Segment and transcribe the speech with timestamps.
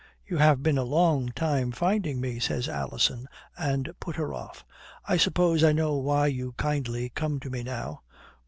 [0.25, 4.65] "You have been a long time finding me," says Alison and put her off.
[5.07, 8.01] "I suppose I know why you kindly come to me now."